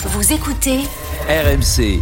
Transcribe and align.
Vous 0.00 0.32
écoutez 0.32 0.78
RMC. 1.28 2.00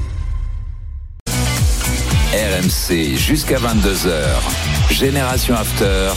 RMC 2.30 3.16
jusqu'à 3.16 3.56
22h. 3.56 4.92
Génération 4.92 5.54
After. 5.54 6.10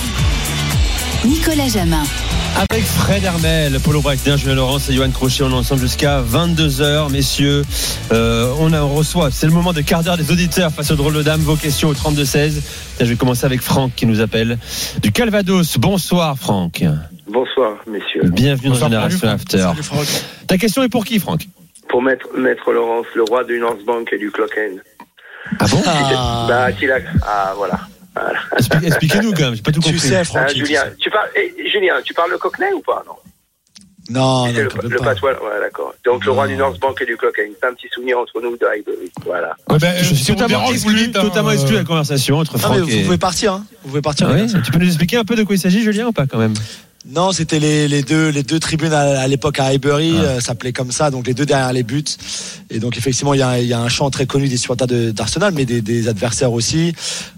Nicolas 1.23 1.69
Jamin. 1.69 2.03
Avec 2.69 2.83
Fred 2.83 3.23
Hermel, 3.23 3.79
Paulo 3.79 4.01
Breitner, 4.01 4.37
Julien 4.37 4.55
Laurence 4.55 4.89
et 4.89 4.93
Johan 4.93 5.09
Crochet, 5.11 5.43
on 5.43 5.51
est 5.51 5.53
ensemble 5.53 5.79
jusqu'à 5.79 6.21
22h, 6.21 7.09
messieurs. 7.11 7.63
Euh, 8.11 8.53
on, 8.59 8.73
a, 8.73 8.81
on 8.81 8.93
reçoit, 8.95 9.31
c'est 9.31 9.45
le 9.45 9.53
moment 9.53 9.71
de 9.71 9.79
quart 9.79 10.03
d'heure 10.03 10.17
des 10.17 10.29
auditeurs 10.31 10.73
face 10.73 10.91
au 10.91 10.95
drôle 10.95 11.13
de 11.13 11.23
dame. 11.23 11.39
Vos 11.39 11.55
questions 11.55 11.87
au 11.87 11.93
32-16. 11.93 12.61
Je 12.99 13.05
vais 13.05 13.15
commencer 13.15 13.45
avec 13.45 13.61
Franck 13.61 13.93
qui 13.95 14.05
nous 14.05 14.19
appelle 14.19 14.57
du 15.01 15.13
Calvados. 15.13 15.77
Bonsoir 15.77 16.37
Franck. 16.37 16.83
Bonsoir, 17.31 17.75
messieurs. 17.89 18.23
Bienvenue 18.25 18.69
Bonsoir, 18.69 18.89
dans 18.89 18.97
Génération 19.09 19.29
After. 19.29 19.59
Salut, 19.59 19.83
Franck. 19.83 20.07
Ta 20.47 20.57
question 20.57 20.83
est 20.83 20.89
pour 20.89 21.05
qui 21.05 21.19
Franck? 21.19 21.47
Pour 21.89 22.01
maître, 22.01 22.27
maître 22.37 22.71
Laurence, 22.71 23.07
le 23.15 23.23
roi 23.23 23.43
du 23.43 23.59
North 23.59 23.83
Bank 23.83 24.07
et 24.13 24.17
du 24.17 24.31
Clocken. 24.31 24.81
Ah 25.59 25.65
bon 25.69 25.81
Bah, 26.47 26.71
qu'il 26.71 26.91
a... 26.91 26.99
Ah, 27.25 27.53
voilà. 27.57 27.79
Voilà. 28.15 28.39
Expli- 28.57 28.85
Expliquez-nous 28.87 29.33
quand 29.33 29.41
même, 29.43 29.55
j'ai 29.55 29.61
pas 29.61 29.71
tout 29.71 29.81
Tu 29.81 29.91
compris. 29.93 30.07
sais, 30.07 30.15
Ah, 30.17 30.23
Franck. 30.23 30.49
Julien, 30.55 30.83
tu 30.99 31.09
parles, 31.09 31.29
eh, 31.35 31.69
Julien, 31.69 31.95
tu 32.03 32.13
parles 32.13 32.31
le 32.31 32.37
Cockney 32.37 32.71
ou 32.75 32.81
pas? 32.81 33.03
Non. 33.07 33.13
Non, 34.11 34.47
non, 34.47 34.53
le, 34.53 34.63
le 34.89 34.97
pas. 34.97 35.05
patois, 35.05 35.31
ouais, 35.33 35.59
d'accord. 35.61 35.93
Donc 36.03 36.25
le 36.25 36.31
roi 36.31 36.47
du 36.47 36.55
North 36.55 36.79
Bank 36.79 36.99
et 36.99 37.05
du 37.05 37.15
Clocken. 37.15 37.51
C'est 37.61 37.67
un 37.67 37.73
petit 37.75 37.87
souvenir 37.93 38.17
entre 38.17 38.41
nous 38.41 38.57
de 38.57 38.65
Highbury. 38.65 39.11
Voilà. 39.23 39.55
Ouais, 39.69 39.77
ben, 39.77 39.93
Je 40.03 40.11
euh, 40.11 40.15
suis 40.15 40.25
totalement 40.33 40.67
exclu, 40.71 41.11
totalement 41.11 41.49
euh, 41.49 41.53
exclu 41.53 41.73
de 41.73 41.77
la 41.77 41.83
conversation 41.85 42.37
entre 42.39 42.53
Ah, 42.55 42.57
mais 42.57 42.63
Franck 42.77 42.89
vous 42.89 42.95
et. 42.97 43.03
pouvez 43.03 43.17
partir, 43.19 43.53
hein. 43.53 43.65
Vous 43.83 43.89
pouvez 43.89 44.01
partir. 44.01 44.27
Ah 44.29 44.59
tu 44.65 44.71
peux 44.71 44.79
nous 44.79 44.87
expliquer 44.87 45.17
un 45.17 45.25
peu 45.25 45.35
de 45.35 45.43
quoi 45.43 45.55
il 45.55 45.59
s'agit, 45.59 45.81
Julien, 45.83 46.07
ou 46.07 46.11
pas 46.11 46.25
quand 46.25 46.39
même? 46.39 46.53
Non, 47.07 47.31
c'était 47.31 47.59
les, 47.59 47.87
les 47.87 48.03
deux 48.03 48.27
les 48.29 48.43
deux 48.43 48.59
tribunes 48.59 48.91
à, 48.91 49.21
à 49.21 49.27
l'époque 49.27 49.57
à 49.59 49.65
Highbury, 49.67 50.15
Ah. 50.17 50.21
euh, 50.23 50.35
ça 50.35 50.47
s'appelait 50.47 50.73
comme 50.73 50.91
ça, 50.91 51.09
donc 51.11 51.27
les 51.27 51.33
deux 51.33 51.45
derrière 51.45 51.71
les 51.71 51.83
buts. 51.83 52.03
Et 52.69 52.79
donc 52.79 52.97
effectivement, 52.97 53.33
il 53.33 53.39
y 53.39 53.43
a, 53.43 53.57
il 53.59 53.67
y 53.67 53.73
a 53.73 53.79
un 53.79 53.87
chant 53.87 54.09
très 54.09 54.25
connu 54.25 54.47
des 54.49 54.57
supporters 54.57 54.85
de- 54.85 55.11
d'Arsenal, 55.11 55.53
mais 55.55 55.63
des, 55.65 55.81
des 55.81 56.07
adversaires 56.09 56.51
aussi, 56.51 56.93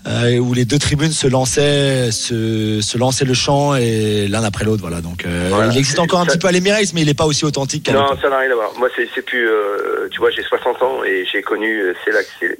euh, 0.08 0.38
où 0.40 0.54
les 0.56 0.66
deux 0.66 0.80
tribunes 0.80 1.12
se 1.12 1.28
lançaient, 1.28 2.12
se, 2.12 2.82
se 2.82 2.98
lançaient 2.98 3.24
le 3.24 3.36
chant 3.36 3.76
et 3.76 4.28
l'un 4.28 4.44
après 4.44 4.66
l'autre. 4.66 4.82
Voilà. 4.82 5.00
Donc 5.00 5.26
euh, 5.26 5.48
Voilà. 5.52 5.72
il 5.72 5.78
existe 5.78 6.00
encore 6.00 6.20
un 6.22 6.26
Ça- 6.26 6.32
petit 6.32 6.40
peu 6.40 6.48
à 6.48 6.52
l'Emirates, 6.52 6.92
mais 6.96 7.02
il 7.02 7.06
n'est 7.08 7.14
pas 7.14 7.28
aussi 7.28 7.46
authentique 7.46 7.84
qu'à 7.84 7.94
Non, 7.94 8.08
ça 8.20 8.30
n'a 8.30 8.40
rien 8.40 8.52
à 8.52 8.56
voir. 8.56 8.72
Moi, 8.80 8.90
c'est 8.96 9.22
plus. 9.22 9.48
euh, 9.48 10.08
tu 10.10 10.20
vois, 10.20 10.32
j'ai 10.32 10.44
60 10.44 10.82
ans 10.82 11.04
et 11.06 11.24
j'ai 11.32 11.44
connu. 11.44 11.82
euh, 11.82 11.94
C'est 12.04 12.12
là 12.12 12.24
que 12.24 12.30
c'est. 12.40 12.58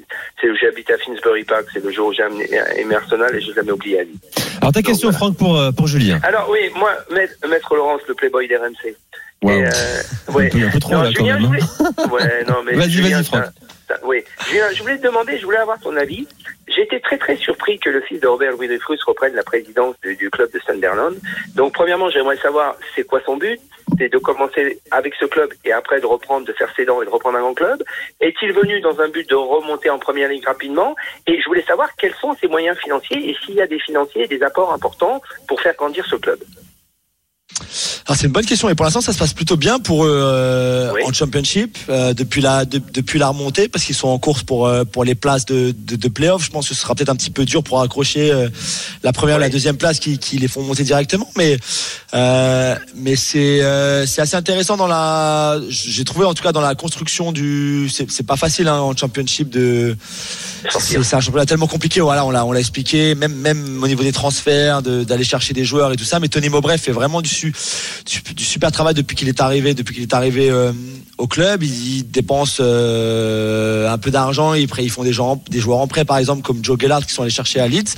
Où 0.50 0.56
j'ai 0.60 0.68
habité 0.68 0.94
à 0.94 0.98
Finsbury 0.98 1.44
Park. 1.46 1.66
C'est 1.74 1.84
le 1.84 1.92
jour 1.92 2.08
où 2.10 2.14
j'ai 2.14 2.24
amené- 2.24 2.50
aimé 2.78 2.96
Arsenal 2.96 3.36
et 3.36 3.42
je 3.42 3.48
l'ai 3.48 3.54
jamais 3.54 3.72
oublié 3.72 4.00
à 4.00 4.04
vie. 4.04 4.20
Alors 4.62 4.72
ta 4.74 4.82
question, 4.82 5.10
voilà. 5.10 5.18
Franck, 5.18 5.38
pour, 5.38 5.58
euh, 5.58 5.72
pour 5.72 5.88
Julien. 5.88 6.20
Alors 6.24 6.50
oui, 6.50 6.60
moi, 6.76 6.92
maître, 7.12 7.34
maître 7.50 7.76
Laurence, 7.76 8.02
le 8.08 8.14
Playboy 8.14 8.48
d'RMC. 8.48 8.96
Euh, 9.44 9.72
ouais. 10.34 10.48
Un 10.48 10.50
peu- 10.50 10.66
un 10.68 10.70
peu 10.70 10.80
trop, 10.80 10.92
Non, 10.94 11.02
là, 11.02 11.10
quand 11.16 11.24
Julien, 11.26 11.40
même, 11.40 11.52
hein. 11.54 11.58
je 11.98 12.04
voulais- 12.08 12.24
Ouais, 12.26 12.44
non, 12.48 12.58
mais. 12.64 12.74
Vas-y, 12.76 12.92
Julien, 12.92 13.18
vas-y, 13.18 13.26
Franck. 13.26 13.46
Oui, 14.06 14.24
Julien, 14.48 14.66
je 14.74 14.82
voulais 14.84 14.98
te 15.00 15.04
demander, 15.04 15.38
je 15.40 15.46
voulais 15.46 15.58
avoir 15.58 15.80
ton 15.80 15.96
avis. 15.98 16.28
J'étais 16.68 17.00
très 17.02 17.18
très 17.18 17.36
surpris 17.36 17.78
que 17.80 17.90
le 17.90 18.00
fils 18.02 18.22
de 18.22 18.28
Robert 18.28 18.52
Louis 18.54 18.68
Dreyfus 18.68 19.00
reprenne 19.06 19.34
la 19.34 19.44
présidence 19.44 19.96
du, 20.04 20.16
du 20.16 20.30
club 20.30 20.50
de 20.54 20.60
Sunderland. 20.66 21.16
Donc, 21.56 21.74
premièrement, 21.74 22.10
j'aimerais 22.10 22.38
savoir 22.38 22.76
c'est 22.96 23.04
quoi 23.04 23.20
son 23.26 23.36
but? 23.36 23.60
C'est 24.02 24.10
de 24.10 24.18
commencer 24.18 24.80
avec 24.90 25.14
ce 25.20 25.26
club 25.26 25.52
et 25.64 25.72
après 25.72 26.02
de 26.02 26.08
reprendre, 26.08 26.48
de 26.48 26.54
faire 26.54 26.70
ses 26.76 26.86
dents 26.86 27.04
et 27.04 27.06
de 27.06 27.12
reprendre 27.12 27.38
un 27.38 27.42
grand 27.42 27.54
club. 27.54 27.84
Est-il 28.20 28.52
venu 28.52 28.82
dans 28.82 29.00
un 29.00 29.10
but 29.10 29.30
de 29.30 29.36
remonter 29.36 29.92
en 29.92 30.00
première 30.00 30.28
ligue 30.28 30.44
rapidement? 30.48 30.96
Et 31.28 31.40
je 31.40 31.46
voulais 31.46 31.64
savoir 31.68 31.90
quels 32.00 32.16
sont 32.20 32.36
ses 32.42 32.48
moyens 32.48 32.76
financiers 32.80 33.30
et 33.30 33.36
s'il 33.46 33.54
y 33.54 33.62
a 33.62 33.68
des 33.68 33.80
financiers 33.80 34.24
et 34.24 34.28
des 34.28 34.42
apports 34.42 34.74
importants 34.74 35.22
pour 35.48 35.62
faire 35.62 35.76
grandir 35.76 36.04
ce 36.10 36.16
club. 36.16 36.40
Alors 38.08 38.18
c'est 38.18 38.26
une 38.28 38.34
bonne 38.34 38.46
question 38.46 38.70
et 38.70 38.76
pour 38.76 38.86
l'instant 38.86 39.02
ça 39.02 39.14
se 39.14 39.20
passe 39.20 39.34
plutôt 39.34 39.56
bien 39.58 39.78
pour 39.78 40.06
eux 40.06 40.12
euh, 40.12 40.92
Oui. 40.94 41.02
en 41.06 41.14
Championship 41.14 41.78
euh, 41.90 42.14
depuis 42.14 42.42
la 42.42 42.66
de- 42.66 42.80
depuis 42.80 43.20
la 43.20 43.28
remontée 43.28 43.68
parce 43.68 43.84
qu'ils 43.86 43.94
sont 43.96 44.08
en 44.08 44.18
course 44.20 44.42
pour 44.42 44.66
euh, 44.68 44.84
pour 44.86 45.04
les 45.04 45.16
places 45.16 45.46
de 45.46 45.72
de, 45.72 45.96
de 45.96 46.08
playoff. 46.08 46.44
Je 46.44 46.50
pense 46.50 46.68
que 46.70 46.74
ce 46.74 46.82
sera 46.82 46.96
peut-être 46.96 47.10
un 47.10 47.16
petit 47.16 47.30
peu 47.30 47.46
dur 47.46 47.62
pour 47.64 47.82
accrocher 47.82 48.32
euh, 48.32 48.48
la 49.04 49.12
première 49.14 49.36
ou 49.36 49.40
la 49.40 49.46
Oui. 49.48 49.52
deuxième 49.52 49.78
place 49.78 50.00
qui, 50.00 50.18
qui 50.18 50.38
les 50.38 50.48
font 50.48 50.62
monter 50.64 50.84
directement, 50.84 51.30
mais 51.38 51.58
euh, 52.14 52.76
mais 52.96 53.16
c'est 53.16 53.62
euh, 53.64 54.06
c'est 54.06 54.22
assez 54.22 54.36
intéressant 54.36 54.76
dans 54.76 54.88
la 54.88 55.60
j'ai 55.70 56.04
trouvé 56.04 56.26
en 56.26 56.34
tout 56.34 56.44
cas 56.44 56.52
dans 56.52 56.60
la 56.62 56.76
construction 56.76 57.32
du 57.32 57.90
c'est 57.90 58.26
pas 58.26 58.36
facile 58.36 58.68
hein, 58.68 58.80
en 58.80 58.96
Championship 58.96 59.50
de 59.50 59.96
c'est 60.80 60.98
un 61.16 61.20
championnat 61.22 61.46
tellement 61.46 61.68
compliqué. 61.68 62.02
Voilà, 62.02 62.26
on 62.26 62.32
l'a 62.32 62.46
on 62.46 62.52
l'a 62.52 62.60
expliqué. 62.60 63.16
Même 63.16 63.34
même 63.34 63.82
au 63.82 63.88
niveau 63.88 64.04
des 64.04 64.12
transferts, 64.12 64.82
de- 64.82 65.04
d'aller 65.04 65.24
chercher 65.24 65.54
des 65.54 65.64
joueurs 65.66 65.92
et 65.94 65.96
tout 65.96 66.04
ça. 66.04 66.20
Mais 66.20 66.28
Tony 66.28 66.50
Mowbray 66.50 66.78
fait 66.78 66.92
vraiment 66.92 67.22
du, 67.22 67.30
su- 67.30 67.54
du, 68.06 68.34
du 68.34 68.44
super 68.44 68.72
travail 68.72 68.94
depuis 68.94 69.16
qu'il 69.16 69.28
est 69.28 69.42
arrivé. 69.42 69.74
Depuis 69.74 69.94
qu'il 69.96 70.04
est 70.04 70.14
arrivé 70.14 70.50
euh, 70.50 70.72
au 71.18 71.28
club, 71.28 71.64
il, 71.64 71.98
il 71.98 72.04
dépense 72.12 72.58
euh, 72.60 73.90
un 73.92 73.98
peu 73.98 74.12
d'argent. 74.12 74.54
Ils, 74.54 74.68
ils 74.80 74.90
font 74.92 75.04
des, 75.04 75.14
gens, 75.14 75.42
des 75.50 75.60
joueurs 75.60 75.80
en 75.80 75.88
prêt, 75.88 76.06
par 76.06 76.18
exemple 76.18 76.42
comme 76.44 76.64
Joe 76.64 76.78
Gellard 76.80 77.06
qui 77.06 77.14
sont 77.14 77.22
allés 77.24 77.32
chercher 77.32 77.60
à 77.60 77.68
Leeds. 77.68 77.96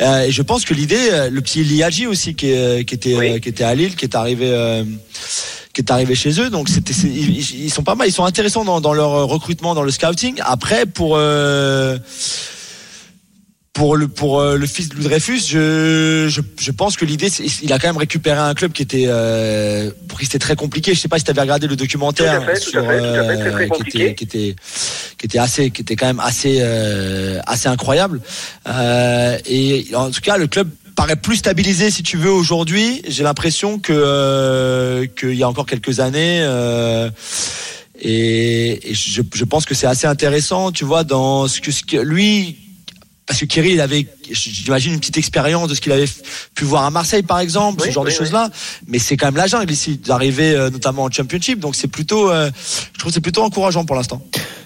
Et 0.00 0.30
je 0.32 0.42
pense 0.42 0.64
que 0.64 0.72
l'idée, 0.72 1.28
le 1.30 1.40
petit 1.42 1.62
Liadji 1.62 2.06
aussi 2.06 2.34
qui, 2.34 2.48
était 2.50 3.14
Oui. 3.16 3.39
Qui 3.40 3.48
était 3.48 3.64
à 3.64 3.74
Lille, 3.74 3.96
qui 3.96 4.04
est 4.04 4.14
arrivé. 4.14 4.50
euh, 4.50 4.84
qui 5.72 5.80
est 5.82 5.90
arrivé 5.90 6.14
chez 6.14 6.40
eux. 6.40 6.50
Donc 6.50 6.68
c'était, 6.68 6.92
ils, 6.92 7.70
sont 7.70 7.84
pas 7.84 7.94
mal, 7.94 8.08
ils 8.08 8.12
sont 8.12 8.24
intéressants 8.24 8.64
dans, 8.64 8.80
dans 8.80 8.92
leur 8.92 9.10
recrutement, 9.28 9.74
dans 9.74 9.82
le 9.82 9.92
scouting. 9.92 10.40
Après 10.44 10.84
pour 10.84 11.16
euh, 11.16 11.96
pour 13.72 13.96
le 13.96 14.08
pour 14.08 14.40
euh, 14.40 14.56
le 14.56 14.66
fils 14.66 14.88
de 14.88 14.96
Lou 14.96 15.04
Dreyfus, 15.04 15.40
je, 15.46 16.26
je 16.28 16.40
je 16.60 16.70
pense 16.72 16.96
que 16.96 17.04
l'idée, 17.04 17.28
il 17.62 17.72
a 17.72 17.78
quand 17.78 17.88
même 17.88 17.96
récupéré 17.96 18.38
un 18.38 18.52
club 18.54 18.72
qui 18.72 18.82
était 18.82 19.04
euh, 19.06 19.90
pour 20.08 20.18
qui 20.18 20.26
c'était 20.26 20.40
très 20.40 20.56
compliqué. 20.56 20.92
Je 20.92 21.00
sais 21.00 21.08
pas 21.08 21.18
si 21.18 21.24
tu 21.24 21.30
avais 21.30 21.40
regardé 21.40 21.68
le 21.68 21.76
documentaire 21.76 22.44
qui 22.54 22.76
était 22.76 24.14
qui 24.14 24.24
était 24.24 24.56
qui 25.16 25.26
était 25.26 25.38
assez 25.38 25.70
qui 25.70 25.82
était 25.82 25.96
quand 25.96 26.06
même 26.06 26.20
assez 26.20 26.58
euh, 26.60 27.38
assez 27.46 27.68
incroyable. 27.68 28.20
Euh, 28.68 29.38
et 29.46 29.86
en 29.94 30.10
tout 30.10 30.20
cas, 30.20 30.36
le 30.36 30.48
club 30.48 30.68
paraît 31.00 31.16
plus 31.16 31.36
stabilisé 31.36 31.90
si 31.90 32.02
tu 32.02 32.18
veux 32.18 32.30
aujourd'hui. 32.30 33.00
J'ai 33.08 33.22
l'impression 33.22 33.78
que 33.78 33.90
euh, 33.90 35.06
qu'il 35.06 35.32
y 35.32 35.42
a 35.42 35.48
encore 35.48 35.64
quelques 35.64 35.98
années. 35.98 36.40
euh, 36.42 37.08
et, 37.98 38.90
et 38.90 38.94
je, 38.94 39.22
je 39.34 39.44
pense 39.44 39.64
que 39.64 39.74
c'est 39.74 39.86
assez 39.86 40.06
intéressant, 40.06 40.72
tu 40.72 40.84
vois, 40.84 41.02
dans 41.04 41.48
ce 41.48 41.62
que, 41.62 41.70
ce 41.70 41.84
que 41.84 41.96
lui, 41.96 42.58
parce 43.30 43.38
que 43.38 43.44
Kirill, 43.44 43.74
il 43.74 43.80
avait, 43.80 44.08
j'imagine, 44.28 44.92
une 44.92 44.98
petite 44.98 45.16
expérience 45.16 45.68
de 45.68 45.76
ce 45.76 45.80
qu'il 45.80 45.92
avait 45.92 46.08
pu 46.56 46.64
voir 46.64 46.82
à 46.82 46.90
Marseille, 46.90 47.22
par 47.22 47.38
exemple, 47.38 47.80
Oui, 47.80 47.86
ce 47.86 47.92
genre 47.92 48.02
oui, 48.02 48.10
de 48.10 48.16
choses-là. 48.16 48.50
Mais 48.88 48.98
c'est 48.98 49.16
quand 49.16 49.26
même 49.26 49.36
la 49.36 49.46
jungle 49.46 49.70
ici, 49.70 49.98
d'arriver 49.98 50.52
euh, 50.52 50.68
notamment 50.68 51.04
en 51.04 51.10
Championship. 51.12 51.60
Donc 51.60 51.76
c'est 51.76 51.86
plutôt, 51.86 52.28
euh, 52.28 52.50
je 52.92 52.98
trouve 52.98 53.12
que 53.12 53.14
c'est 53.14 53.20
plutôt 53.20 53.44
encourageant 53.44 53.84
pour 53.84 53.94
l'instant. 53.94 54.20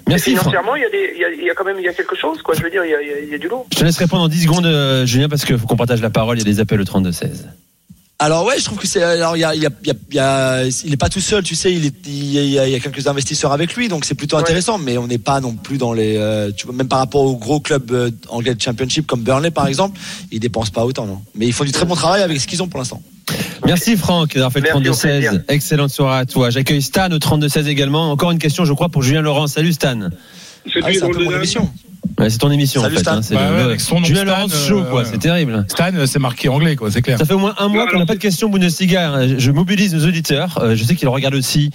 Merci, 0.08 0.34
Franck. 0.34 0.48
Financièrement, 0.48 0.76
il 0.76 0.80
y, 0.82 0.86
a 0.86 0.88
des, 0.88 1.12
il, 1.14 1.20
y 1.20 1.24
a, 1.26 1.30
il 1.30 1.44
y 1.44 1.50
a 1.50 1.54
quand 1.54 1.64
même 1.66 1.76
il 1.78 1.84
y 1.84 1.88
a 1.88 1.92
quelque 1.92 2.16
chose, 2.16 2.40
quoi. 2.40 2.54
Je 2.54 2.62
veux 2.62 2.70
dire, 2.70 2.86
il 2.86 2.90
y 2.90 2.94
a, 2.94 3.02
il 3.02 3.34
y 3.34 3.38
du 3.38 3.48
lourd. 3.48 3.66
Je 3.70 3.80
te 3.80 3.84
laisse 3.84 3.98
répondre 3.98 4.22
en 4.22 4.28
10 4.28 4.42
secondes, 4.44 4.64
euh, 4.64 5.04
Julien, 5.04 5.28
parce 5.28 5.44
qu'il 5.44 5.58
faut 5.58 5.66
qu'on 5.66 5.76
partage 5.76 6.00
la 6.00 6.08
parole. 6.08 6.38
Il 6.38 6.48
y 6.48 6.50
a 6.50 6.50
des 6.50 6.60
appels 6.60 6.80
au 6.80 6.84
32-16. 6.84 7.44
Alors 8.24 8.46
ouais, 8.46 8.54
je 8.58 8.64
trouve 8.64 8.78
que 8.78 8.86
c'est 8.86 9.02
alors 9.02 9.36
il 9.36 9.40
y 9.40 9.44
a, 9.44 9.54
il 9.54 9.62
y 9.62 9.66
a, 9.66 9.70
il 9.82 9.86
y 9.88 9.90
a- 9.90 9.94
il 10.10 10.14
y 10.16 10.18
a- 10.18 10.62
il 10.86 10.92
est 10.92 10.96
pas 10.96 11.10
tout 11.10 11.20
seul, 11.20 11.42
tu 11.42 11.54
sais, 11.54 11.72
il 11.74 11.84
est 11.84 11.94
il 12.06 12.30
y 12.30 12.58
a, 12.58 12.66
il 12.66 12.72
y 12.72 12.74
a 12.74 12.80
quelques 12.80 13.06
investisseurs 13.06 13.52
avec 13.52 13.74
lui, 13.76 13.88
donc 13.88 14.06
c'est 14.06 14.14
plutôt 14.14 14.36
Ouais. 14.36 14.42
intéressant. 14.42 14.78
Mais 14.78 14.96
on 14.96 15.06
n'est 15.06 15.18
pas 15.18 15.40
non 15.40 15.52
plus 15.54 15.76
dans 15.76 15.92
les, 15.92 16.16
euh, 16.16 16.50
tu 16.56 16.64
vois, 16.66 16.74
même 16.74 16.88
par 16.88 17.00
rapport 17.00 17.20
aux 17.22 17.36
gros 17.36 17.60
clubs 17.60 17.90
euh, 17.92 18.10
anglais 18.30 18.54
de 18.54 18.62
Championship 18.62 19.06
comme 19.06 19.22
Burnley 19.22 19.50
par 19.50 19.66
exemple, 19.66 20.00
ils 20.32 20.40
dépensent 20.40 20.70
pas 20.72 20.84
autant, 20.86 21.06
non. 21.06 21.20
Mais 21.34 21.46
ils 21.46 21.52
font 21.52 21.64
du 21.64 21.72
très 21.72 21.84
bon 21.84 21.94
travail 21.96 22.22
avec 22.22 22.40
ce 22.40 22.46
qu'ils 22.46 22.62
ont 22.62 22.68
pour 22.68 22.78
l'instant. 22.78 23.02
Merci 23.66 23.96
Franck 23.96 24.32
d'avoir 24.34 24.52
fait 24.52 24.60
le 24.60 24.64
Merci, 24.72 24.78
au 24.88 24.92
32-16. 24.92 25.00
plaisir. 25.20 25.42
Excellente 25.48 25.90
soirée 25.90 26.18
à 26.20 26.24
toi. 26.26 26.48
J'accueille 26.50 26.82
Stan 26.82 27.10
au 27.10 27.18
32-16 27.18 27.66
également. 27.68 28.10
Encore 28.10 28.30
une 28.30 28.38
question, 28.38 28.64
je 28.64 28.72
crois, 28.72 28.88
pour 28.88 29.02
Julien 29.02 29.20
Laurent. 29.22 29.46
Salut 29.46 29.72
Stan. 29.72 29.98
Ah 30.82 30.88
c'est 30.92 31.02
un 31.02 31.08
peu 31.10 31.24
mon 31.24 31.30
émission. 31.36 31.70
Ouais, 32.18 32.30
c'est 32.30 32.38
ton 32.38 32.50
émission 32.50 32.80
Salut, 32.82 32.94
en 32.94 32.96
fait. 32.98 33.02
Stan. 33.02 33.16
hein, 33.16 33.22
c'est 33.22 33.34
Bah 33.34 33.48
le- 33.48 33.52
ouais, 33.56 33.58
le- 33.62 33.64
avec 33.70 33.80
son 33.80 33.98
nom, 33.98 34.04
Julien 34.06 34.24
Laurent 34.24 34.46
show, 34.48 34.78
euh, 34.80 34.84
quoi. 34.90 35.00
ouais. 35.02 35.08
C'est 35.10 35.18
terrible. 35.18 35.64
Stan, 35.68 35.90
euh, 35.94 36.06
c'est 36.06 36.18
marqué 36.20 36.48
anglais, 36.48 36.76
quoi, 36.76 36.90
c'est 36.90 37.02
clair. 37.02 37.18
Ça 37.18 37.24
fait 37.24 37.34
au 37.34 37.38
moins 37.38 37.54
un 37.58 37.68
mois 37.68 37.86
qu'on 37.90 37.98
n'a 37.98 38.06
pas 38.06 38.14
de 38.14 38.20
questions 38.20 38.48
Bundesliga. 38.48 39.38
Je 39.38 39.50
mobilise 39.50 39.94
nos 39.94 40.06
auditeurs. 40.06 40.58
Euh, 40.62 40.76
Je 40.76 40.84
sais 40.84 40.94
qu'ils 40.94 41.08
regardent 41.08 41.34
aussi 41.34 41.70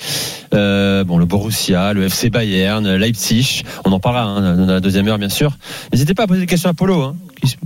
euh, 0.53 1.03
bon, 1.03 1.17
le 1.17 1.25
Borussia, 1.25 1.93
le 1.93 2.03
FC 2.03 2.29
Bayern, 2.29 2.95
Leipzig. 2.95 3.63
On 3.85 3.91
en 3.91 3.99
parlera 3.99 4.23
hein, 4.25 4.55
dans 4.55 4.73
la 4.73 4.79
deuxième 4.79 5.07
heure, 5.07 5.17
bien 5.17 5.29
sûr. 5.29 5.51
N'hésitez 5.91 6.13
pas 6.13 6.23
à 6.23 6.27
poser 6.27 6.41
des 6.41 6.45
questions 6.47 6.69
à 6.69 6.73
Polo. 6.73 7.01
Hein. 7.01 7.15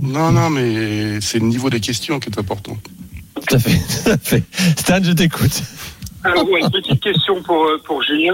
Non, 0.00 0.32
non, 0.32 0.50
mais 0.50 1.20
c'est 1.20 1.38
le 1.38 1.46
niveau 1.46 1.70
des 1.70 1.80
questions 1.80 2.18
qui 2.18 2.28
est 2.30 2.38
important. 2.38 2.76
Tout 3.46 3.54
à 3.56 3.58
fait, 3.58 3.70
tout 4.04 4.10
à 4.10 4.18
fait. 4.18 4.42
Stan, 4.78 4.98
je 5.02 5.12
t'écoute. 5.12 5.62
Alors, 6.24 6.48
ouais, 6.50 6.60
une 6.62 6.70
petite 6.70 7.00
question 7.02 7.42
pour, 7.42 7.64
euh, 7.64 7.78
pour 7.84 8.02
Julien. 8.02 8.32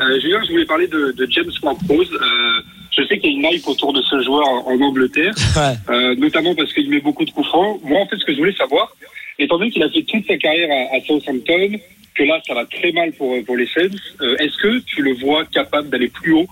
Euh, 0.00 0.20
Julien, 0.20 0.38
je 0.44 0.50
voulais 0.52 0.66
parler 0.66 0.88
de, 0.88 1.14
de 1.16 1.26
James 1.30 1.44
Ward-Prowse. 1.62 2.08
Euh, 2.12 2.60
je 2.98 3.06
sais 3.06 3.18
qu'il 3.18 3.30
y 3.32 3.34
a 3.46 3.50
une 3.50 3.54
hype 3.54 3.66
autour 3.68 3.92
de 3.92 4.02
ce 4.02 4.20
joueur 4.22 4.46
en, 4.66 4.80
Angleterre, 4.80 5.34
Ouais. 5.56 5.74
euh, 5.94 6.14
notamment 6.16 6.54
parce 6.54 6.72
qu'il 6.72 6.90
met 6.90 7.00
beaucoup 7.00 7.24
de 7.24 7.30
coups 7.30 7.46
francs. 7.48 7.80
Moi, 7.84 8.00
en 8.00 8.06
fait, 8.06 8.16
ce 8.16 8.24
que 8.24 8.32
je 8.32 8.38
voulais 8.38 8.54
savoir, 8.54 8.94
étant 9.38 9.58
donné 9.58 9.70
qu'il 9.70 9.82
a 9.82 9.88
fait 9.90 10.02
toute 10.02 10.26
sa 10.26 10.36
carrière 10.36 10.68
à, 10.70 10.96
à 10.96 11.00
Southampton, 11.00 11.78
que 12.14 12.22
là, 12.24 12.40
ça 12.46 12.54
va 12.54 12.64
très 12.66 12.90
mal 12.92 13.12
pour, 13.12 13.32
pour 13.44 13.56
les 13.56 13.66
Saints, 13.68 13.96
euh, 14.20 14.36
est-ce 14.38 14.56
que 14.56 14.78
tu 14.80 15.02
le 15.02 15.14
vois 15.14 15.44
capable 15.46 15.88
d'aller 15.90 16.08
plus 16.08 16.32
haut? 16.32 16.46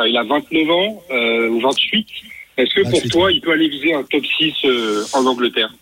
Euh, 0.00 0.08
Il 0.08 0.16
a 0.16 0.24
29 0.24 0.70
ans 0.70 1.02
ou 1.50 1.60
28. 1.60 2.06
Est-ce 2.58 2.74
que 2.74 2.82
pour 2.82 2.90
28, 3.00 3.08
toi, 3.10 3.32
il 3.32 3.40
peut 3.40 3.52
aller 3.52 3.68
viser 3.68 3.94
un 3.94 4.02
top 4.02 4.24
6 4.26 4.52
euh, 4.64 5.04
en 5.14 5.24
Angleterre? 5.26 5.72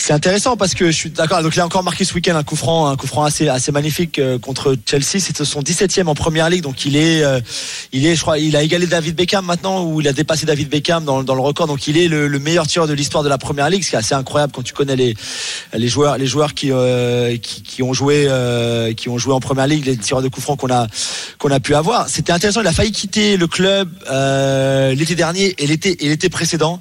C'est 0.00 0.14
intéressant 0.14 0.56
parce 0.56 0.74
que 0.74 0.86
je 0.86 0.96
suis 0.96 1.10
d'accord. 1.10 1.42
Donc 1.42 1.54
il 1.54 1.60
a 1.60 1.66
encore 1.66 1.82
marqué 1.82 2.06
ce 2.06 2.14
week-end 2.14 2.34
un 2.34 2.42
coup 2.42 2.56
franc, 2.56 2.88
un 2.88 2.96
coup 2.96 3.06
franc 3.06 3.24
assez 3.24 3.48
assez 3.48 3.70
magnifique 3.70 4.18
euh, 4.18 4.38
contre 4.38 4.74
Chelsea. 4.86 5.20
C'est 5.20 5.44
son 5.44 5.60
17e 5.60 6.06
en 6.06 6.14
première 6.14 6.48
ligue, 6.48 6.62
donc 6.62 6.86
il 6.86 6.96
est 6.96 7.22
euh, 7.22 7.38
il 7.92 8.06
est 8.06 8.16
je 8.16 8.22
crois 8.22 8.38
il 8.38 8.56
a 8.56 8.62
égalé 8.62 8.86
David 8.86 9.14
Beckham 9.14 9.44
maintenant 9.44 9.84
ou 9.84 10.00
il 10.00 10.08
a 10.08 10.14
dépassé 10.14 10.46
David 10.46 10.70
Beckham 10.70 11.04
dans, 11.04 11.22
dans 11.22 11.34
le 11.34 11.42
record. 11.42 11.66
Donc 11.66 11.86
il 11.86 11.98
est 11.98 12.08
le, 12.08 12.28
le 12.28 12.38
meilleur 12.38 12.66
tireur 12.66 12.88
de 12.88 12.94
l'histoire 12.94 13.22
de 13.22 13.28
la 13.28 13.36
première 13.36 13.68
ligue, 13.68 13.84
ce 13.84 13.90
qui 13.90 13.94
est 13.94 13.98
assez 13.98 14.14
incroyable 14.14 14.54
quand 14.56 14.62
tu 14.62 14.72
connais 14.72 14.96
les 14.96 15.14
les 15.74 15.88
joueurs 15.88 16.16
les 16.16 16.26
joueurs 16.26 16.54
qui 16.54 16.72
euh, 16.72 17.36
qui, 17.36 17.62
qui 17.62 17.82
ont 17.82 17.92
joué 17.92 18.24
euh, 18.26 18.94
qui 18.94 19.10
ont 19.10 19.18
joué 19.18 19.34
en 19.34 19.40
première 19.40 19.66
ligue, 19.66 19.84
les 19.84 19.98
tireurs 19.98 20.22
de 20.22 20.28
coup 20.28 20.40
franc 20.40 20.56
qu'on 20.56 20.72
a 20.72 20.86
qu'on 21.38 21.50
a 21.50 21.60
pu 21.60 21.74
avoir. 21.74 22.08
C'était 22.08 22.32
intéressant. 22.32 22.62
Il 22.62 22.66
a 22.66 22.72
failli 22.72 22.90
quitter 22.90 23.36
le 23.36 23.46
club 23.46 23.90
l'été 24.96 25.14
dernier 25.14 25.54
et 25.58 25.66
l'été 25.66 26.06
et 26.06 26.08
l'été 26.08 26.30
précédent 26.30 26.80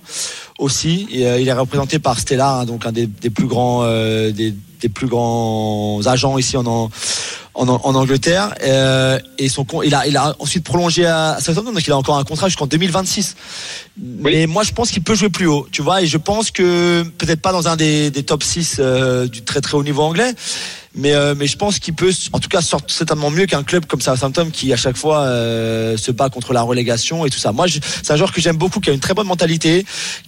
aussi. 0.60 1.08
Et, 1.12 1.26
euh, 1.26 1.40
il 1.40 1.48
est 1.48 1.54
représenté 1.54 1.98
par 1.98 2.20
Stella, 2.20 2.52
hein, 2.52 2.66
donc 2.66 2.86
un 2.86 2.92
des, 2.92 3.08
des 3.08 3.30
plus 3.32 3.48
grands, 3.48 3.82
euh, 3.84 4.32
des, 4.32 4.54
des 4.82 4.90
plus 4.90 5.08
grands 5.08 6.02
agents 6.06 6.38
ici 6.38 6.58
en, 6.58 6.68
en, 6.68 6.90
en, 7.56 7.68
en 7.68 7.96
Angleterre. 7.96 8.54
Euh, 8.64 9.20
et 9.38 9.50
son 9.50 9.66
il 9.84 9.96
a, 9.96 10.06
il 10.08 10.18
a 10.18 10.36
ensuite 10.40 10.64
prolongé 10.64 11.06
à 11.06 11.32
à 11.32 11.42
Southampton, 11.42 11.72
donc 11.72 11.86
il 11.86 11.92
a 11.92 11.98
encore 11.98 12.18
un 12.18 12.24
contrat 12.24 12.48
jusqu'en 12.48 12.68
2026. 12.68 13.36
Mais 13.98 14.48
moi, 14.48 14.64
je 14.64 14.72
pense 14.72 14.92
qu'il 14.92 15.04
peut 15.04 15.16
jouer 15.16 15.30
plus 15.30 15.48
haut, 15.48 15.68
tu 15.72 15.82
vois. 15.82 16.02
Et 16.02 16.08
je 16.08 16.18
pense 16.18 16.52
que 16.52 17.04
peut-être 17.18 17.42
pas 17.42 17.52
dans 17.52 17.68
un 17.68 17.76
des, 17.76 18.12
des 18.12 18.24
top 18.24 18.44
6 18.44 18.78
euh, 18.80 19.28
du 19.28 19.42
très 19.42 19.62
très 19.62 19.76
haut 19.78 19.84
niveau 19.84 20.04
anglais. 20.04 20.34
Mais, 21.00 21.14
euh, 21.14 21.34
mais 21.38 21.48
je 21.48 21.56
pense 21.58 21.80
qu'il 21.80 21.94
peut, 21.94 22.12
en 22.34 22.40
tout 22.40 22.50
cas, 22.50 22.62
sortir 22.62 22.96
certainement 22.96 23.30
mieux 23.30 23.46
qu'un 23.46 23.64
club 23.64 23.86
comme 23.86 24.02
Southampton 24.02 24.50
qui 24.52 24.74
à 24.74 24.78
chaque 24.78 24.98
fois 24.98 25.22
euh, 25.22 25.96
se 25.98 26.12
bat 26.12 26.30
contre 26.30 26.52
la 26.54 26.62
relégation 26.62 27.26
et 27.26 27.30
tout 27.30 27.40
ça. 27.40 27.52
Moi, 27.54 27.68
c'est 27.70 28.12
un 28.12 28.18
joueur 28.18 28.32
que 28.34 28.42
j'aime 28.42 28.58
beaucoup, 28.58 28.80
qui 28.80 28.90
a 28.90 28.94
une 28.94 29.00
très 29.00 29.14
bonne 29.14 29.28
mentalité. 29.28 29.86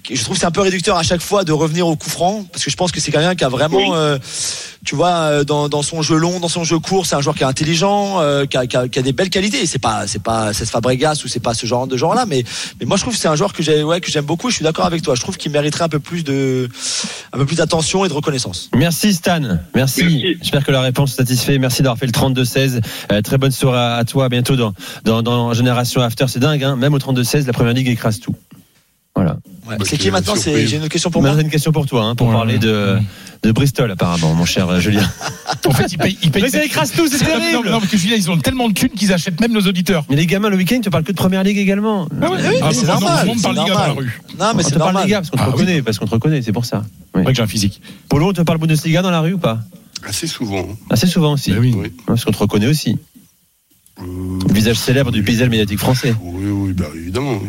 Je 0.10 0.22
trouve 0.24 0.36
que 0.36 0.40
c'est 0.40 0.46
un 0.48 0.52
peu 0.52 0.62
réducteur 0.62 0.98
à 0.98 1.04
chaque 1.04 1.22
fois 1.22 1.44
de 1.44 1.52
revenir 1.52 1.88
au 1.88 1.96
coup 1.96 2.10
franc 2.10 2.46
parce 2.52 2.64
que 2.64 2.72
je 2.72 2.76
pense 2.78 2.92
que 2.92 3.00
c'est 3.00 3.12
quelqu'un 3.12 3.36
qui 3.36 3.44
a 3.44 3.50
vraiment, 3.50 3.78
Oui. 3.78 3.90
euh, 3.94 4.18
tu 4.86 4.96
vois, 4.96 5.44
dans, 5.44 5.70
dans 5.70 5.82
son 5.84 6.02
jeu 6.02 6.16
long, 6.18 6.40
dans 6.40 6.48
son 6.50 6.64
jeu 6.64 6.80
court, 6.80 7.06
c'est 7.06 7.16
un 7.16 7.22
joueur 7.22 7.36
qui 7.36 7.44
est 7.44 7.48
intelligent, 7.48 8.20
euh, 8.22 8.46
qui, 8.46 8.58
a, 8.58 8.66
qui, 8.66 8.78
a, 8.78 8.88
qui 8.88 8.98
a 8.98 9.02
des 9.02 9.14
belles 9.14 9.30
qualités. 9.30 9.66
C'est 9.66 9.78
pas, 9.80 10.08
c'est 10.08 10.24
pas 10.24 10.54
Cesc 10.54 10.72
Fabregas 10.72 11.22
ou 11.24 11.28
c'est 11.28 11.40
pas 11.40 11.54
ce 11.54 11.66
genre 11.66 11.86
de 11.86 11.98
genre 11.98 12.16
là, 12.16 12.26
mais 12.26 12.44
mais 12.80 12.86
moi 12.86 12.98
je 12.98 13.02
trouve 13.04 13.14
que 13.14 13.20
c'est 13.20 13.28
un 13.28 13.36
joueur 13.36 13.54
que 13.54 13.62
j'ai, 13.62 13.84
ouais, 13.84 14.00
que 14.02 14.10
j'aime 14.10 14.26
beaucoup. 14.26 14.48
et 14.48 14.52
Je 14.52 14.56
suis 14.56 14.64
d'accord 14.64 14.86
avec 14.86 15.02
toi. 15.02 15.16
Je 15.16 15.22
trouve 15.22 15.38
qu'il 15.38 15.52
mériterait 15.52 15.84
un 15.84 15.90
peu 15.90 16.00
plus 16.00 16.24
de, 16.24 16.70
un 17.34 17.38
peu 17.38 17.46
plus 17.46 17.58
d'attention 17.58 18.06
et 18.06 18.08
de 18.08 18.14
reconnaissance. 18.14 18.70
Merci 18.76 19.14
Stan, 19.14 19.42
merci. 19.76 20.04
Merci. 20.04 20.38
J'espère 20.62 20.74
que 20.76 20.78
la 20.80 20.82
réponse 20.82 21.14
est 21.14 21.16
satisfaite. 21.18 21.60
Merci 21.60 21.82
d'avoir 21.82 21.98
fait 21.98 22.06
le 22.06 22.12
32-16. 22.12 22.82
Euh, 23.12 23.22
très 23.22 23.40
bonne 23.40 23.50
soirée 23.52 24.00
à 24.00 24.06
toi. 24.06 24.26
À 24.26 24.30
bientôt 24.30 24.56
dans, 24.56 24.74
dans, 25.04 25.24
dans 25.24 25.54
Génération 25.54 26.02
After. 26.02 26.26
C'est 26.28 26.40
dingue, 26.40 26.64
hein 26.64 26.76
même 26.76 26.94
au 26.94 27.00
32-16, 27.00 27.48
la 27.48 27.54
première 27.54 27.74
ligue 27.74 27.88
écrase 27.88 28.20
tout. 28.20 28.36
Voilà. 29.16 29.38
Ouais. 29.68 29.76
Ok, 29.80 29.88
c'est 29.88 29.98
qui 29.98 30.10
maintenant 30.12 30.36
C'est 30.36 30.68
j'ai 30.68 30.78
une 30.78 30.88
question 30.88 31.10
pour 31.10 31.22
Maintenant, 31.24 31.34
moi. 31.34 31.42
j'ai 31.42 31.46
une 31.46 31.52
question 31.52 31.72
pour 31.72 31.86
toi, 31.88 32.04
hein, 32.04 32.16
pour 32.16 32.28
Ouais, 32.28 32.34
parler 32.34 32.60
de, 32.60 32.96
ouais. 32.96 33.02
de 33.44 33.52
Bristol, 33.52 33.90
apparemment, 33.92 34.34
mon 34.36 34.46
cher 34.46 34.70
euh, 34.70 34.80
Julien. 34.80 35.04
En 35.68 35.72
fait, 35.72 35.92
ils 35.92 35.98
payent. 35.98 36.18
Ils 36.24 36.32
payent 36.32 36.44
Mais 36.44 36.50
ça 36.50 36.64
écrase 36.64 36.92
tout, 36.92 37.08
c'est 37.08 37.20
Non, 37.24 37.26
terrible. 37.40 37.66
Non, 37.66 37.72
non, 37.74 37.80
parce 37.80 37.92
que 37.92 37.98
Julien, 37.98 38.16
ils 38.18 38.30
ont 38.32 38.38
tellement 38.38 38.70
de 38.70 38.74
thunes 38.74 38.90
qu'ils 38.90 39.12
achètent 39.14 39.40
même 39.42 39.52
nos 39.52 39.62
auditeurs. 39.62 40.06
Mais 40.10 40.16
les 40.16 40.26
gamins, 40.28 40.50
le 40.50 40.58
week-end, 40.58 40.80
tu 40.82 40.90
parles 40.92 41.04
que 41.04 41.12
de 41.12 41.18
première 41.18 41.44
ligue 41.44 41.58
également. 41.58 42.08
Ah 42.22 42.30
ouais, 42.32 42.38
mais 42.42 42.60
ah, 42.62 42.70
c'est 42.72 42.86
normal, 42.86 43.12
Tout 43.14 43.22
le 43.22 43.28
monde 43.28 43.38
c'est 43.38 43.44
parle 43.44 43.56
dans 43.56 43.64
la 43.64 43.70
normal. 43.70 43.92
rue. 43.98 44.22
Non, 44.40 44.46
mais 44.56 44.64
on 44.64 44.68
c'est 44.68 44.74
te 44.74 44.78
parle 44.80 44.92
normal. 44.94 45.04
Liga 45.06 45.18
parce 45.18 45.30
qu'on 45.32 45.38
te 45.38 45.42
Ah 45.42 45.46
oui. 45.48 45.52
reconnaît, 45.54 45.82
parce 45.82 45.98
qu'on 46.00 46.06
te 46.06 46.12
reconnaît, 46.12 46.42
c'est 46.42 46.52
pour 46.54 46.66
ça. 46.66 46.84
Oui. 47.16 47.22
Moi 47.24 47.32
que 47.32 47.36
j'ai 47.38 47.44
un 47.44 47.48
physique. 47.48 47.82
Polo, 48.10 48.30
on 48.30 48.34
te 48.34 48.42
parle 48.42 48.60
Bundesliga 48.60 49.02
dans 49.02 49.12
la 49.12 49.20
rue 49.22 49.34
ou 49.34 49.38
pas? 49.40 49.60
Assez 50.08 50.28
souvent. 50.28 50.68
Assez 50.90 51.08
souvent 51.08 51.34
aussi. 51.34 51.54
Oui. 51.54 51.74
Oui. 51.78 51.92
Parce 52.06 52.26
qu'on 52.26 52.32
te 52.32 52.38
reconnaît 52.38 52.68
aussi. 52.68 52.98
Euh, 54.00 54.04
Le 54.48 54.54
visage 54.54 54.78
célèbre 54.78 55.12
du 55.12 55.22
paysage 55.22 55.50
médiatique 55.50 55.78
français. 55.80 56.16
Oui, 56.24 56.46
oui, 56.50 56.74
bah, 56.74 56.86
évidemment. 56.96 57.40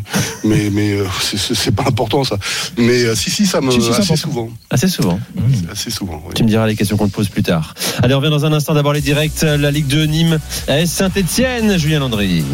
Mais, 0.44 0.68
mais 0.70 0.92
euh, 0.94 1.06
c'est- 1.20 1.70
pas 1.70 1.84
important 1.86 2.24
ça. 2.24 2.36
Mais 2.76 3.04
euh, 3.04 3.14
si, 3.14 3.30
si, 3.30 3.46
ça 3.46 3.60
me. 3.60 3.70
Si, 3.70 3.80
si, 3.80 3.88
assez 3.90 4.00
important. 4.02 4.16
souvent. 4.16 4.50
Assez 4.68 4.88
souvent. 4.88 5.20
Assez 5.70 5.90
souvent, 5.90 6.22
oui. 6.26 6.34
Tu 6.34 6.42
me 6.42 6.48
diras 6.48 6.66
les 6.66 6.74
questions 6.76 6.96
qu'on 6.96 7.08
te 7.08 7.14
pose 7.14 7.28
plus 7.28 7.42
tard. 7.44 7.74
Allez, 8.02 8.12
on 8.14 8.18
revient 8.18 8.30
dans 8.30 8.44
un 8.44 8.52
instant. 8.52 8.74
D'abord 8.74 8.92
les 8.92 9.00
directs, 9.00 9.40
la 9.42 9.70
Ligue 9.70 9.86
de 9.86 10.04
Nîmes, 10.04 10.38
AS 10.68 10.86
Saint-Etienne, 10.86 11.78
Julien 11.78 12.00
Landry. 12.00 12.44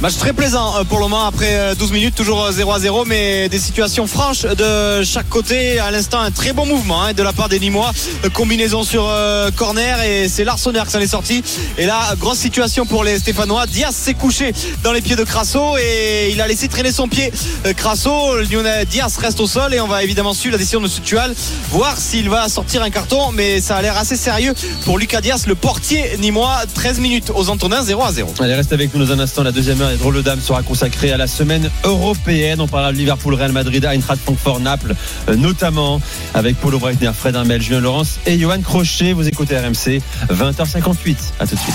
Match 0.00 0.16
très 0.16 0.32
plaisant 0.32 0.76
euh, 0.76 0.84
pour 0.84 0.98
le 0.98 1.04
moment 1.04 1.26
après 1.26 1.54
euh, 1.58 1.74
12 1.74 1.92
minutes, 1.92 2.14
toujours 2.14 2.44
euh, 2.44 2.52
0 2.52 2.72
à 2.72 2.80
0, 2.80 3.04
mais 3.04 3.48
des 3.48 3.58
situations 3.58 4.06
franches 4.06 4.42
de 4.42 5.02
chaque 5.04 5.28
côté. 5.28 5.78
À 5.78 5.90
l'instant, 5.90 6.20
un 6.20 6.30
très 6.30 6.52
bon 6.52 6.66
mouvement 6.66 7.02
hein, 7.02 7.12
de 7.12 7.22
la 7.22 7.32
part 7.32 7.48
des 7.48 7.58
Nîmois. 7.60 7.92
Euh, 8.24 8.28
Combinaison 8.30 8.82
sur 8.82 9.06
euh, 9.08 9.50
corner 9.50 10.02
et 10.02 10.28
c'est 10.28 10.44
Larsonner 10.44 10.82
qui 10.86 10.90
s'en 10.92 11.00
est 11.00 11.06
sorti. 11.06 11.42
Et 11.78 11.86
là, 11.86 12.14
grosse 12.18 12.38
situation 12.38 12.86
pour 12.86 13.04
les 13.04 13.18
Stéphanois. 13.18 13.66
Diaz 13.66 13.94
s'est 13.94 14.14
couché 14.14 14.52
dans 14.82 14.92
les 14.92 15.00
pieds 15.00 15.16
de 15.16 15.24
Crasso 15.24 15.76
et 15.78 16.30
il 16.32 16.40
a 16.40 16.46
laissé 16.46 16.68
traîner 16.68 16.92
son 16.92 17.08
pied. 17.08 17.32
Euh, 17.66 17.72
Crasso, 17.72 18.38
Lyonnais 18.50 18.84
Diaz 18.86 19.16
reste 19.18 19.40
au 19.40 19.46
sol 19.46 19.74
et 19.74 19.80
on 19.80 19.86
va 19.86 20.02
évidemment 20.02 20.32
suivre 20.32 20.52
la 20.52 20.58
décision 20.58 20.80
de 20.80 20.88
Sutual, 20.88 21.34
voir 21.70 21.96
s'il 21.98 22.28
va 22.28 22.48
sortir 22.48 22.82
un 22.82 22.90
carton, 22.90 23.32
mais 23.32 23.60
ça 23.60 23.76
a 23.76 23.82
l'air 23.82 23.96
assez 23.96 24.16
sérieux 24.16 24.54
pour 24.84 24.98
Lucas 24.98 25.20
Diaz, 25.20 25.46
le 25.46 25.54
portier 25.54 26.16
nîmois. 26.18 26.62
13 26.74 26.98
minutes 27.00 27.30
aux 27.34 27.48
Antonins, 27.50 27.82
0 27.82 28.02
à 28.02 28.12
0. 28.12 28.34
Allez, 28.40 28.54
reste 28.54 28.72
avec 28.72 28.94
nous 28.94 29.04
dans 29.04 29.12
un 29.12 29.20
instant. 29.20 29.42
La 29.42 29.52
deuxième 29.52 29.69
heure 29.78 29.90
des 29.90 29.96
drôles 29.96 30.16
de 30.16 30.22
dames 30.22 30.40
sera 30.40 30.62
consacrée 30.62 31.12
à 31.12 31.16
la 31.16 31.26
semaine 31.26 31.70
européenne. 31.84 32.60
On 32.60 32.66
parlera 32.66 32.92
de 32.92 32.98
Liverpool, 32.98 33.34
Real 33.34 33.52
Madrid, 33.52 33.84
Eintracht 33.84 34.20
Francfort, 34.20 34.60
Naples, 34.60 34.94
euh, 35.28 35.36
notamment 35.36 36.00
avec 36.34 36.56
Paulo 36.56 36.78
Breitner, 36.78 37.10
Fred 37.14 37.34
Hermel, 37.34 37.60
Julien 37.60 37.80
Laurence 37.80 38.18
et 38.26 38.38
Johan 38.38 38.60
Crochet. 38.62 39.12
Vous 39.12 39.28
écoutez 39.28 39.58
RMC, 39.58 40.00
20h58. 40.30 41.16
À 41.38 41.46
tout 41.46 41.54
de 41.54 41.60
suite. 41.60 41.74